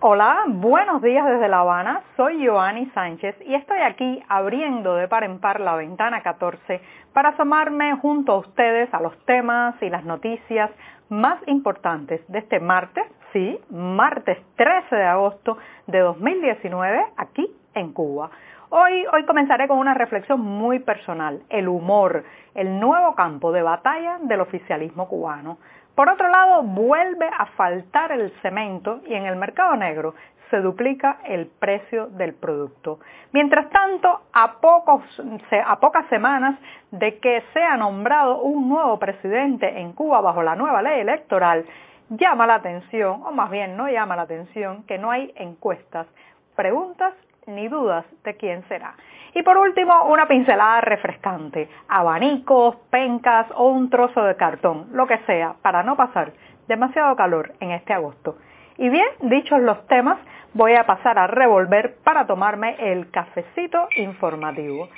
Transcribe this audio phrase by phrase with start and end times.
[0.00, 2.02] Hola, buenos días desde La Habana.
[2.18, 6.82] Soy Joanny Sánchez y estoy aquí abriendo de par en par la ventana 14
[7.14, 10.70] para asomarme junto a ustedes a los temas y las noticias
[11.08, 15.56] más importantes de este martes, sí, martes 13 de agosto
[15.86, 18.30] de 2019 aquí en Cuba.
[18.68, 22.22] Hoy, hoy comenzaré con una reflexión muy personal, el humor,
[22.54, 25.56] el nuevo campo de batalla del oficialismo cubano.
[25.96, 30.14] Por otro lado, vuelve a faltar el cemento y en el mercado negro
[30.50, 33.00] se duplica el precio del producto.
[33.32, 36.58] Mientras tanto, a, pocas semanas
[36.90, 41.64] de que sea nombrado un nuevo presidente en Cuba bajo la nueva ley electoral,
[42.10, 46.06] llama la atención, o más bien no llama la atención, que no hay encuestas,
[46.54, 47.14] preguntas
[47.46, 48.94] ni dudas de quién será.
[49.34, 55.18] Y por último, una pincelada refrescante, abanicos, pencas o un trozo de cartón, lo que
[55.26, 56.32] sea, para no pasar
[56.68, 58.36] demasiado calor en este agosto.
[58.78, 60.18] Y bien, dichos los temas,
[60.54, 64.88] voy a pasar a revolver para tomarme el cafecito informativo.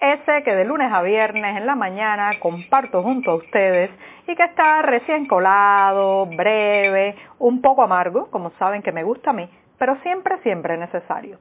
[0.00, 3.90] Ese que de lunes a viernes en la mañana comparto junto a ustedes
[4.26, 9.32] y que está recién colado, breve, un poco amargo, como saben que me gusta a
[9.32, 11.38] mí, pero siempre, siempre necesario.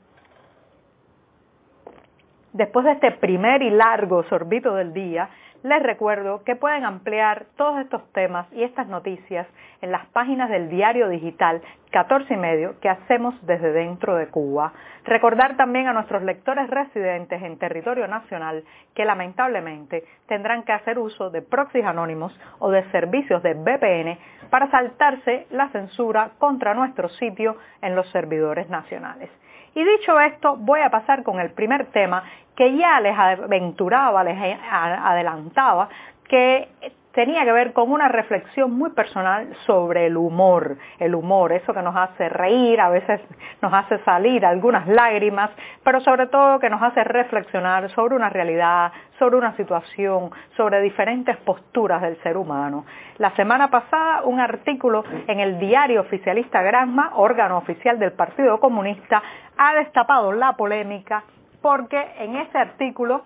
[2.55, 5.27] Después de este primer y largo sorbito del día,
[5.63, 9.45] les recuerdo que pueden ampliar todos estos temas y estas noticias
[9.81, 11.61] en las páginas del diario digital
[11.91, 14.71] 14 y medio que hacemos desde dentro de Cuba.
[15.03, 21.31] Recordar también a nuestros lectores residentes en territorio nacional que lamentablemente tendrán que hacer uso
[21.31, 24.17] de proxies anónimos o de servicios de VPN
[24.49, 29.29] para saltarse la censura contra nuestro sitio en los servidores nacionales.
[29.77, 32.23] Y dicho esto, voy a pasar con el primer tema
[32.55, 34.37] que ya les aventuraba, les
[34.69, 35.89] adelantaba,
[36.27, 36.69] que
[37.15, 41.81] tenía que ver con una reflexión muy personal sobre el humor, el humor, eso que
[41.81, 43.21] nos hace reír, a veces
[43.61, 45.49] nos hace salir algunas lágrimas,
[45.81, 51.37] pero sobre todo que nos hace reflexionar sobre una realidad, sobre una situación, sobre diferentes
[51.37, 52.85] posturas del ser humano.
[53.17, 59.23] La semana pasada un artículo en el diario oficialista Granma, órgano oficial del Partido Comunista,
[59.57, 61.23] ha destapado la polémica
[61.65, 63.23] porque en ese artículo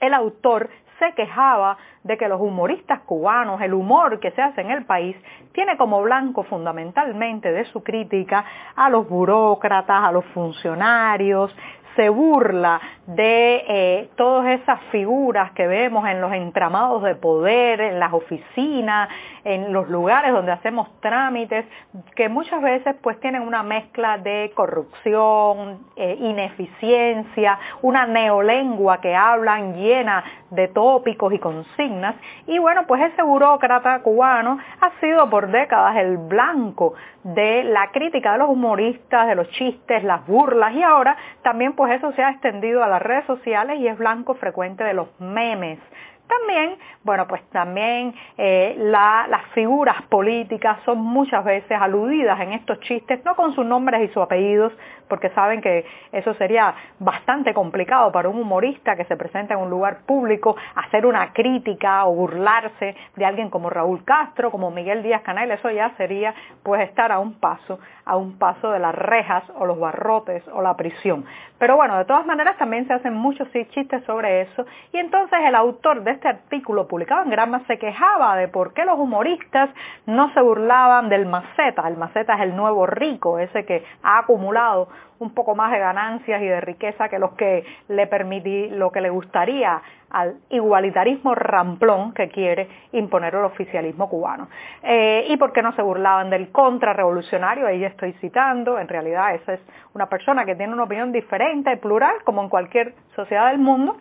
[0.00, 4.70] el autor se quejaba de que los humoristas cubanos, el humor que se hace en
[4.70, 5.14] el país,
[5.52, 8.42] tiene como blanco fundamentalmente de su crítica
[8.74, 11.54] a los burócratas, a los funcionarios,
[11.94, 17.98] se burla de eh, todas esas figuras que vemos en los entramados de poder, en
[17.98, 19.10] las oficinas,
[19.44, 21.66] en los lugares donde hacemos trámites,
[22.14, 29.74] que muchas veces pues tienen una mezcla de corrupción, eh, ineficiencia, una neolengua que hablan
[29.74, 32.16] llena de tópicos y consignas.
[32.46, 36.94] Y bueno, pues ese burócrata cubano ha sido por décadas el blanco
[37.24, 41.92] de la crítica de los humoristas, de los chistes, las burlas y ahora también pues
[41.92, 45.78] eso se ha extendido a las redes sociales y es blanco frecuente de los memes.
[46.28, 53.24] También, bueno, pues también eh, las figuras políticas son muchas veces aludidas en estos chistes,
[53.24, 54.72] no con sus nombres y sus apellidos,
[55.08, 59.70] porque saben que eso sería bastante complicado para un humorista que se presenta en un
[59.70, 65.22] lugar público, hacer una crítica o burlarse de alguien como Raúl Castro, como Miguel Díaz
[65.22, 69.44] Canel, eso ya sería pues estar a un paso, a un paso de las rejas
[69.56, 71.24] o los barrotes o la prisión.
[71.58, 75.54] Pero bueno, de todas maneras también se hacen muchos chistes sobre eso y entonces el
[75.54, 79.70] autor de este artículo publicado en Granma se quejaba de por qué los humoristas
[80.06, 81.86] no se burlaban del maceta.
[81.86, 84.88] El maceta es el nuevo rico, ese que ha acumulado
[85.20, 89.00] un poco más de ganancias y de riqueza que los que le permití, lo que
[89.00, 94.48] le gustaría al igualitarismo ramplón que quiere imponer el oficialismo cubano.
[94.82, 99.54] Eh, y por qué no se burlaban del contrarrevolucionario, ahí estoy citando, en realidad esa
[99.54, 99.60] es
[99.94, 103.96] una persona que tiene una opinión diferente plural, como en cualquier sociedad del mundo,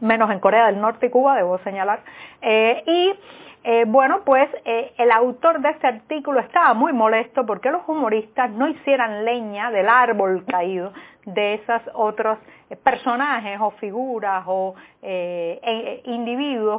[0.00, 2.00] menos en Corea del Norte y Cuba, debo señalar,
[2.42, 3.14] eh, y
[3.62, 8.50] eh, bueno, pues eh, el autor de este artículo estaba muy molesto porque los humoristas
[8.52, 10.94] no hicieran leña del árbol caído
[11.26, 12.38] de esas otras
[12.82, 16.00] personajes o figuras o eh,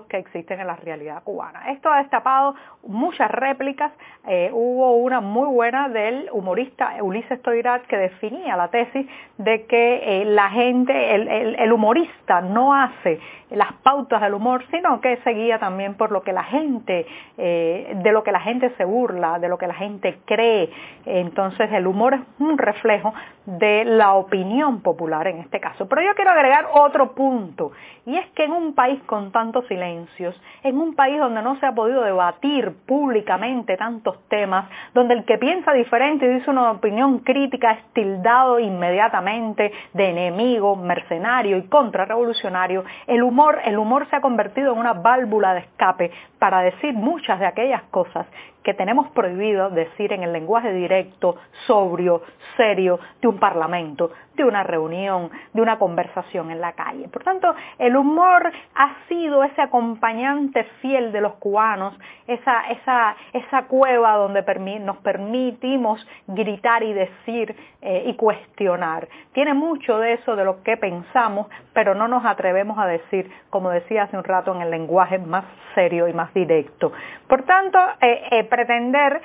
[0.07, 1.71] que existen en la realidad cubana.
[1.71, 3.91] Esto ha destapado muchas réplicas.
[4.27, 9.07] Eh, hubo una muy buena del humorista Ulises Toirat que definía la tesis
[9.37, 13.19] de que la gente, el, humorista no hace
[13.49, 17.05] las pautas del humor, sino que se guía también por lo que la gente,
[17.37, 20.69] de lo que la gente se burla, de lo que la gente cree.
[21.05, 23.13] Entonces el humor es un reflejo
[23.45, 25.87] de la opinión popular en este caso.
[25.87, 27.71] Pero yo quiero agregar otro punto,
[28.05, 31.65] y es que en un país con tantos silencios, en un país donde no se
[31.65, 37.19] ha podido debatir públicamente tantos temas, donde el que piensa diferente y dice una opinión
[37.19, 44.21] crítica es tildado inmediatamente de enemigo, mercenario y contrarrevolucionario, el humor, el humor se ha
[44.21, 48.27] convertido en una válvula de escape para decir muchas de aquellas cosas
[48.63, 51.35] que tenemos prohibido decir en el lenguaje directo,
[51.65, 52.21] sobrio,
[52.57, 57.07] serio de un parlamento, de una reunión, de una conversación en la calle.
[57.07, 61.97] Por tanto, el humor ha sido ese acompañante fiel de los cubanos,
[62.27, 64.41] esa, esa, esa cueva donde
[64.79, 69.07] nos permitimos gritar y decir eh, y cuestionar.
[69.33, 73.69] Tiene mucho de eso de lo que pensamos, pero no nos atrevemos a decir, como
[73.69, 75.45] decía hace un rato, en el lenguaje más
[75.75, 76.91] serio y más directo.
[77.27, 79.21] Por tanto, eh, eh, pretender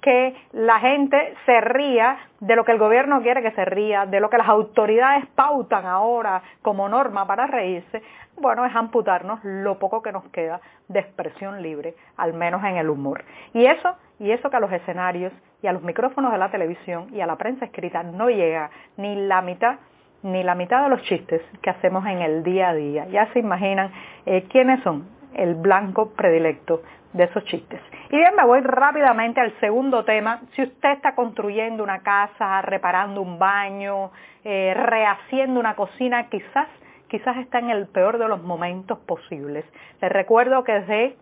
[0.00, 4.20] que la gente se ría de lo que el gobierno quiere que se ría, de
[4.20, 8.02] lo que las autoridades pautan ahora como norma para reírse,
[8.38, 12.90] bueno, es amputarnos lo poco que nos queda de expresión libre, al menos en el
[12.90, 13.24] humor.
[13.54, 17.08] Y eso, y eso que a los escenarios y a los micrófonos de la televisión
[17.12, 19.76] y a la prensa escrita no llega ni la mitad
[20.22, 23.06] ni la mitad de los chistes que hacemos en el día a día.
[23.06, 23.92] Ya se imaginan
[24.24, 26.82] eh, quiénes son el blanco predilecto
[27.16, 27.80] de esos chistes.
[28.10, 30.40] Y bien, me voy rápidamente al segundo tema.
[30.54, 34.10] Si usted está construyendo una casa, reparando un baño,
[34.44, 36.68] eh, rehaciendo una cocina, quizás,
[37.08, 39.64] quizás está en el peor de los momentos posibles.
[40.00, 41.16] Les recuerdo que desde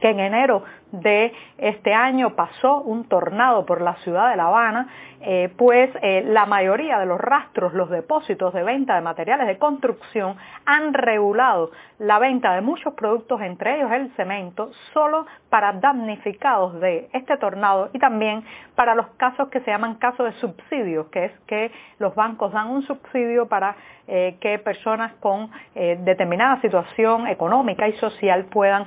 [0.00, 0.64] que en enero
[1.00, 4.88] de este año pasó un tornado por la ciudad de La Habana,
[5.26, 9.56] eh, pues eh, la mayoría de los rastros, los depósitos de venta de materiales de
[9.56, 10.36] construcción
[10.66, 17.08] han regulado la venta de muchos productos, entre ellos el cemento, solo para damnificados de
[17.14, 18.44] este tornado y también
[18.74, 22.68] para los casos que se llaman casos de subsidio, que es que los bancos dan
[22.68, 23.76] un subsidio para
[24.06, 28.84] eh, que personas con determinada situación económica y social puedan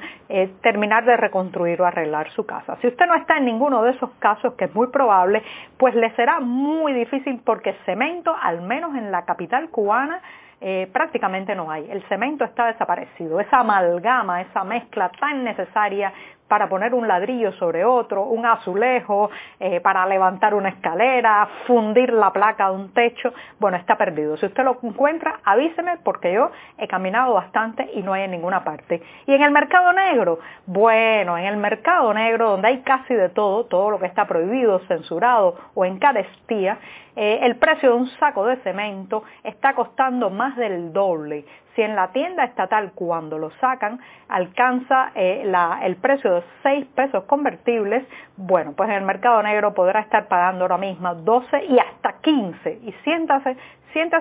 [0.62, 2.78] terminar de reconstruir o arreglar su casa.
[2.82, 5.44] Si usted no está en ninguno de esos casos, que es muy probable,
[5.78, 10.22] pues le será muy difícil porque cemento, al menos en la capital cubana,
[10.60, 11.90] eh, prácticamente no hay.
[11.90, 13.40] El cemento está desaparecido.
[13.40, 16.12] Esa amalgama, esa mezcla tan necesaria
[16.48, 19.30] para poner un ladrillo sobre otro, un azulejo,
[19.60, 24.38] eh, para levantar una escalera, fundir la placa de un techo, bueno, está perdido.
[24.38, 28.64] Si usted lo encuentra, avíseme porque yo he caminado bastante y no hay en ninguna
[28.64, 29.02] parte.
[29.26, 33.66] Y en el mercado negro, bueno, en el mercado negro donde hay casi de todo,
[33.66, 36.78] todo lo que está prohibido, censurado o en carestía,
[37.16, 41.46] eh, el precio de un saco de cemento está costando más del doble.
[41.78, 45.44] Si en la tienda estatal cuando lo sacan alcanza eh,
[45.84, 48.04] el precio de 6 pesos convertibles,
[48.36, 52.80] bueno, pues en el mercado negro podrá estar pagando ahora mismo 12 y hasta 15.
[52.82, 53.56] Y siéntase,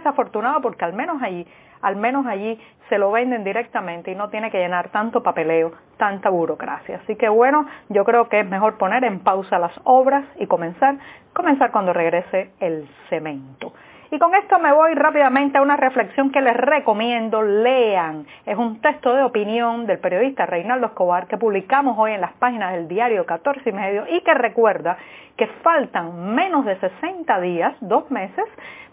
[0.05, 1.47] afortunado porque al menos allí,
[1.81, 2.61] al menos allí
[2.91, 7.01] se lo venden directamente y no tiene que llenar tanto papeleo, tanta burocracia.
[7.03, 10.97] Así que bueno, yo creo que es mejor poner en pausa las obras y comenzar,
[11.33, 13.73] comenzar cuando regrese el cemento.
[14.11, 18.25] Y con esto me voy rápidamente a una reflexión que les recomiendo, lean.
[18.45, 22.73] Es un texto de opinión del periodista Reinaldo Escobar que publicamos hoy en las páginas
[22.73, 24.97] del diario 14 y medio y que recuerda
[25.37, 28.45] que faltan menos de 60 días, dos meses,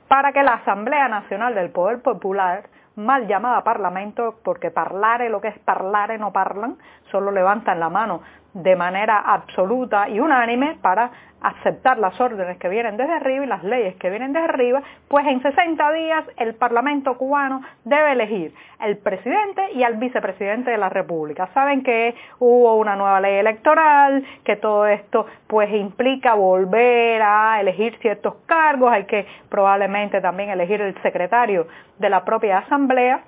[0.07, 2.63] para que la Asamblea Nacional del Poder Popular
[2.95, 6.77] mal llamada parlamento, porque parlare lo que es parlare no parlan,
[7.11, 8.21] solo levantan la mano
[8.53, 11.11] de manera absoluta y unánime para
[11.43, 15.27] aceptar las órdenes que vienen desde arriba y las leyes que vienen desde arriba, pues
[15.27, 20.89] en 60 días el Parlamento cubano debe elegir el presidente y al vicepresidente de la
[20.89, 21.49] República.
[21.53, 27.97] Saben que hubo una nueva ley electoral, que todo esto pues implica volver a elegir
[27.99, 31.67] ciertos cargos, hay que probablemente también elegir el secretario
[31.99, 33.21] de la propia Asamblea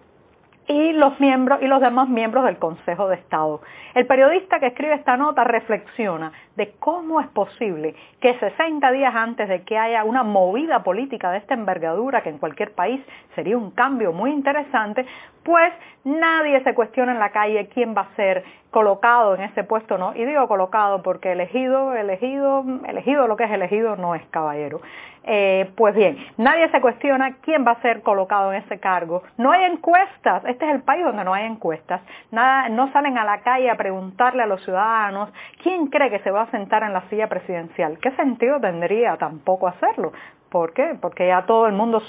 [0.68, 3.62] y los miembros y los demás miembros del Consejo de Estado.
[3.94, 9.48] El periodista que escribe esta nota reflexiona de cómo es posible que 60 días antes
[9.48, 13.02] de que haya una movida política de esta envergadura, que en cualquier país
[13.36, 15.06] sería un cambio muy interesante,
[15.46, 15.72] pues
[16.04, 20.14] nadie se cuestiona en la calle quién va a ser colocado en ese puesto, ¿no?
[20.16, 24.82] Y digo colocado porque elegido, elegido, elegido lo que es elegido no es caballero.
[25.24, 29.24] Eh, pues bien, nadie se cuestiona quién va a ser colocado en ese cargo.
[29.38, 32.02] No hay encuestas, este es el país donde no hay encuestas.
[32.32, 35.32] Nada, no salen a la calle a preguntarle a los ciudadanos
[35.64, 37.98] quién cree que se va a sentar en la silla presidencial.
[38.00, 40.12] ¿Qué sentido tendría tampoco hacerlo?
[40.50, 40.96] ¿Por qué?
[41.02, 42.02] Porque ya todo el mundo,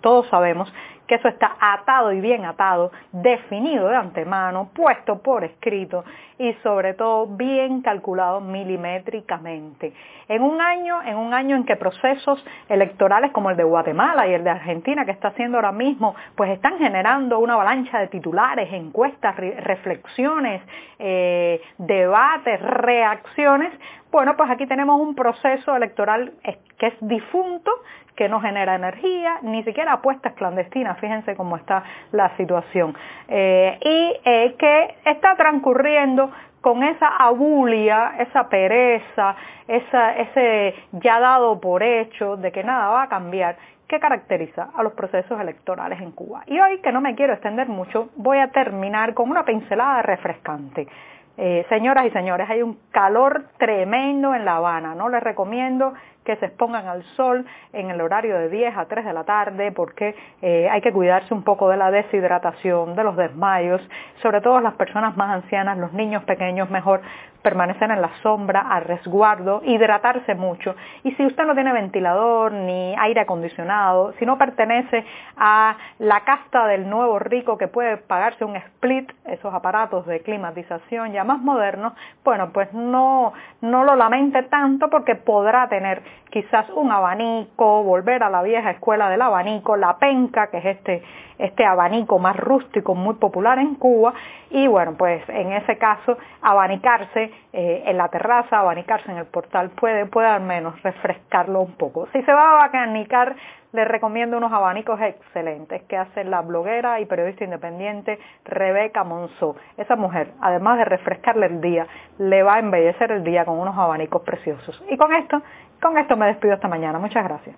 [0.00, 0.72] todos sabemos
[1.06, 6.04] que eso está atado y bien atado, definido de antemano, puesto por escrito
[6.38, 9.92] y sobre todo bien calculado milimétricamente.
[10.28, 14.34] En un año, en un año en que procesos electorales como el de Guatemala y
[14.34, 18.72] el de Argentina que está haciendo ahora mismo, pues están generando una avalancha de titulares,
[18.72, 20.62] encuestas, reflexiones,
[20.98, 23.72] eh, debates, reacciones,
[24.14, 26.34] bueno, pues aquí tenemos un proceso electoral
[26.78, 27.72] que es difunto,
[28.16, 32.94] que no genera energía, ni siquiera apuestas clandestinas, fíjense cómo está la situación,
[33.28, 36.30] eh, y eh, que está transcurriendo
[36.60, 39.36] con esa abulia, esa pereza,
[39.68, 43.56] ese ya dado por hecho de que nada va a cambiar,
[43.86, 46.42] que caracteriza a los procesos electorales en Cuba.
[46.46, 50.88] Y hoy, que no me quiero extender mucho, voy a terminar con una pincelada refrescante.
[51.36, 55.08] Eh, señoras y señores, hay un calor tremendo en La Habana, ¿no?
[55.08, 55.92] Les recomiendo
[56.24, 59.72] que se expongan al sol en el horario de 10 a 3 de la tarde
[59.72, 63.80] porque eh, hay que cuidarse un poco de la deshidratación, de los desmayos,
[64.22, 67.02] sobre todo las personas más ancianas, los niños pequeños, mejor
[67.44, 70.74] permanecer en la sombra, a resguardo, hidratarse mucho.
[71.02, 75.04] Y si usted no tiene ventilador ni aire acondicionado, si no pertenece
[75.36, 81.12] a la casta del nuevo rico que puede pagarse un split, esos aparatos de climatización
[81.12, 81.92] ya más modernos,
[82.24, 88.30] bueno, pues no, no lo lamente tanto porque podrá tener quizás un abanico, volver a
[88.30, 91.02] la vieja escuela del abanico, la penca, que es este,
[91.38, 94.14] este abanico más rústico, muy popular en Cuba,
[94.50, 99.70] y bueno, pues en ese caso abanicarse eh, en la terraza, abanicarse en el portal
[99.70, 102.08] puede, puede al menos refrescarlo un poco.
[102.12, 103.36] Si se va a abanicar,
[103.74, 109.56] les recomiendo unos abanicos excelentes que hace la bloguera y periodista independiente Rebeca Monzó.
[109.76, 113.76] Esa mujer, además de refrescarle el día, le va a embellecer el día con unos
[113.76, 114.80] abanicos preciosos.
[114.88, 115.42] Y con esto,
[115.84, 116.98] con esto me despido esta mañana.
[116.98, 117.54] Muchas gracias.